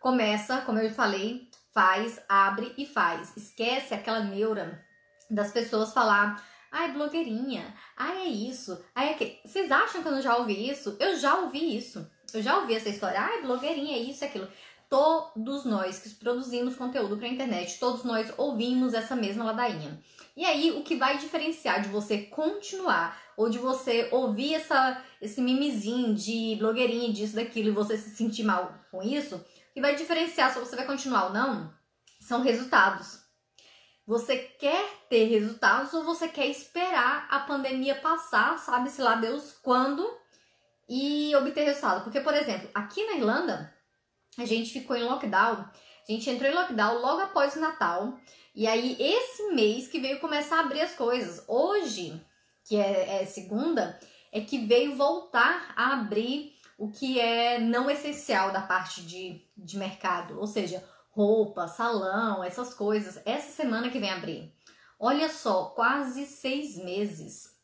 começa, 0.00 0.62
como 0.62 0.78
eu 0.78 0.90
falei, 0.90 1.48
faz, 1.72 2.20
abre 2.28 2.74
e 2.76 2.84
faz. 2.84 3.36
Esquece 3.36 3.94
aquela 3.94 4.20
neura 4.20 4.84
das 5.30 5.52
pessoas 5.52 5.92
falar, 5.92 6.44
ai, 6.72 6.90
blogueirinha, 6.90 7.72
ai, 7.96 8.22
é 8.22 8.28
isso, 8.28 8.82
ai, 8.94 9.10
é 9.10 9.14
que. 9.14 9.40
Vocês 9.44 9.70
acham 9.70 10.02
que 10.02 10.08
eu 10.08 10.12
não 10.12 10.22
já 10.22 10.36
ouvi 10.36 10.68
isso? 10.68 10.96
Eu 10.98 11.16
já 11.16 11.36
ouvi 11.36 11.76
isso. 11.76 12.10
Eu 12.32 12.42
já 12.42 12.58
ouvi 12.58 12.74
essa 12.74 12.88
história, 12.88 13.20
ai, 13.20 13.42
blogueirinha, 13.42 13.96
é 13.96 14.00
isso, 14.00 14.24
é 14.24 14.28
aquilo. 14.28 14.48
Todos 14.90 15.64
nós 15.64 16.00
que 16.00 16.10
produzimos 16.16 16.74
conteúdo 16.74 17.16
para 17.16 17.28
internet, 17.28 17.78
todos 17.78 18.02
nós 18.02 18.32
ouvimos 18.36 18.92
essa 18.92 19.14
mesma 19.14 19.44
ladainha. 19.44 20.02
E 20.36 20.44
aí, 20.44 20.72
o 20.72 20.82
que 20.82 20.96
vai 20.96 21.16
diferenciar 21.16 21.80
de 21.80 21.88
você 21.88 22.22
continuar 22.22 23.16
ou 23.36 23.48
de 23.48 23.56
você 23.56 24.08
ouvir 24.10 24.54
essa, 24.54 25.00
esse 25.22 25.40
mimizinho 25.40 26.12
de 26.12 26.56
blogueirinha, 26.58 27.12
disso, 27.12 27.36
daquilo, 27.36 27.68
e 27.68 27.72
você 27.72 27.96
se 27.96 28.10
sentir 28.10 28.42
mal 28.42 28.74
com 28.90 29.00
isso, 29.00 29.36
o 29.36 29.74
que 29.74 29.80
vai 29.80 29.94
diferenciar 29.94 30.52
se 30.52 30.58
você 30.58 30.74
vai 30.74 30.84
continuar 30.84 31.26
ou 31.26 31.32
não 31.32 31.72
são 32.20 32.42
resultados. 32.42 33.20
Você 34.04 34.36
quer 34.38 34.84
ter 35.08 35.26
resultados 35.26 35.94
ou 35.94 36.02
você 36.02 36.26
quer 36.26 36.46
esperar 36.46 37.28
a 37.30 37.38
pandemia 37.38 37.94
passar, 37.94 38.58
sabe-se 38.58 39.00
lá 39.00 39.14
Deus 39.14 39.52
quando, 39.62 40.04
e 40.88 41.32
obter 41.36 41.62
resultado? 41.62 42.02
Porque, 42.02 42.20
por 42.20 42.34
exemplo, 42.34 42.68
aqui 42.74 43.06
na 43.06 43.12
Irlanda, 43.12 43.72
a 44.42 44.46
gente 44.46 44.72
ficou 44.72 44.96
em 44.96 45.04
lockdown, 45.04 45.64
a 45.64 46.12
gente 46.12 46.28
entrou 46.28 46.50
em 46.50 46.54
lockdown 46.54 47.00
logo 47.00 47.22
após 47.22 47.54
o 47.56 47.60
Natal, 47.60 48.18
e 48.54 48.66
aí 48.66 48.96
esse 48.98 49.52
mês 49.52 49.88
que 49.88 50.00
veio 50.00 50.20
começar 50.20 50.56
a 50.56 50.60
abrir 50.60 50.80
as 50.80 50.94
coisas. 50.94 51.44
Hoje, 51.46 52.20
que 52.64 52.76
é, 52.76 53.22
é 53.22 53.26
segunda, 53.26 53.98
é 54.32 54.40
que 54.40 54.58
veio 54.66 54.96
voltar 54.96 55.72
a 55.76 55.94
abrir 55.94 56.54
o 56.78 56.90
que 56.90 57.20
é 57.20 57.58
não 57.58 57.90
essencial 57.90 58.52
da 58.52 58.62
parte 58.62 59.02
de, 59.02 59.44
de 59.56 59.76
mercado, 59.76 60.38
ou 60.38 60.46
seja, 60.46 60.82
roupa, 61.10 61.68
salão, 61.68 62.42
essas 62.42 62.72
coisas. 62.72 63.20
Essa 63.24 63.50
semana 63.50 63.90
que 63.90 63.98
vem 63.98 64.10
abrir. 64.10 64.54
Olha 64.98 65.28
só, 65.28 65.66
quase 65.66 66.26
seis 66.26 66.76
meses. 66.76 67.58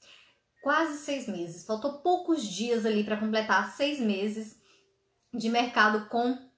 Quase 0.62 0.98
seis 0.98 1.27
meses. 1.28 1.64
Faltou 1.64 1.98
poucos 2.00 2.44
dias 2.44 2.84
ali 2.84 3.04
para 3.04 3.16
completar 3.16 3.74
seis 3.74 4.00
meses 4.00 4.60
de 5.32 5.48
mercado 5.48 6.08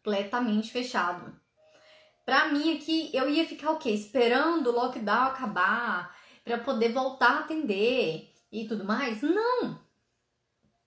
completamente 0.09 0.73
fechado. 0.73 1.39
Para 2.25 2.48
mim 2.48 2.77
aqui, 2.77 3.11
eu 3.12 3.28
ia 3.28 3.47
ficar 3.47 3.70
o 3.70 3.78
quê? 3.78 3.91
Esperando 3.91 4.69
o 4.69 4.73
lockdown 4.73 5.28
acabar 5.28 6.17
para 6.45 6.59
poder 6.59 6.92
voltar 6.92 7.31
a 7.31 7.39
atender 7.41 8.31
e 8.51 8.67
tudo 8.67 8.84
mais? 8.84 9.23
Não! 9.23 9.79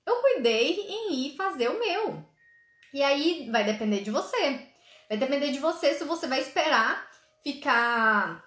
Eu 0.06 0.16
cuidei 0.22 0.80
em 0.88 1.14
ir 1.14 1.36
fazer 1.36 1.70
o 1.70 1.80
meu. 1.80 2.26
E 2.94 3.02
aí 3.02 3.50
vai 3.52 3.64
depender 3.64 4.02
de 4.02 4.12
você. 4.12 4.68
Vai 5.08 5.18
depender 5.18 5.52
de 5.52 5.60
você 5.60 5.94
se 5.94 6.04
você 6.04 6.28
vai 6.28 6.42
esperar 6.42 7.10
ficar 7.44 8.44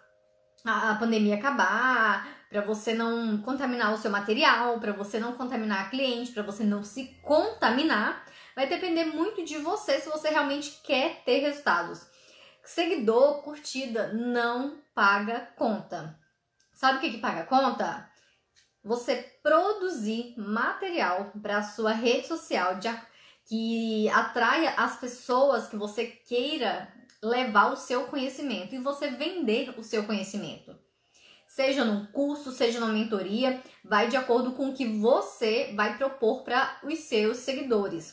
a 0.65 0.95
pandemia 0.95 1.35
acabar, 1.35 2.27
para 2.49 2.63
você 2.63 2.95
não 2.95 3.39
contaminar 3.39 3.93
o 3.93 3.99
seu 3.99 4.11
material, 4.11 4.79
para 4.81 4.93
você 4.93 5.19
não 5.19 5.33
contaminar 5.33 5.83
a 5.83 5.89
cliente, 5.91 6.33
para 6.33 6.43
você 6.43 6.65
não 6.65 6.83
se 6.83 7.07
contaminar. 7.23 8.25
Vai 8.55 8.69
depender 8.69 9.05
muito 9.05 9.45
de 9.45 9.59
você 9.59 10.01
se 10.01 10.09
você 10.09 10.29
realmente 10.29 10.81
quer 10.83 11.23
ter 11.25 11.39
resultados. 11.39 12.07
Seguidor, 12.65 13.43
curtida, 13.43 14.13
não 14.13 14.79
paga 14.95 15.41
conta. 15.57 16.19
Sabe 16.73 16.99
o 16.99 17.01
que, 17.01 17.11
que 17.11 17.19
paga 17.19 17.45
conta? 17.45 18.09
Você 18.83 19.17
produzir 19.43 20.35
material 20.37 21.33
para 21.41 21.63
sua 21.63 21.93
rede 21.93 22.27
social 22.27 22.77
de, 22.77 22.89
que 23.47 24.09
atraia 24.11 24.71
as 24.77 24.99
pessoas 24.99 25.69
que 25.69 25.77
você 25.77 26.07
queira 26.07 26.93
levar 27.23 27.73
o 27.73 27.77
seu 27.77 28.07
conhecimento 28.07 28.75
e 28.75 28.79
você 28.79 29.11
vender 29.11 29.75
o 29.79 29.83
seu 29.83 30.05
conhecimento. 30.05 30.77
Seja 31.47 31.85
num 31.85 32.07
curso, 32.07 32.51
seja 32.51 32.81
numa 32.81 32.93
mentoria, 32.93 33.63
vai 33.85 34.09
de 34.09 34.17
acordo 34.17 34.53
com 34.53 34.71
o 34.71 34.75
que 34.75 34.87
você 34.99 35.73
vai 35.77 35.97
propor 35.97 36.43
para 36.43 36.81
os 36.83 36.99
seus 36.99 37.37
seguidores. 37.39 38.13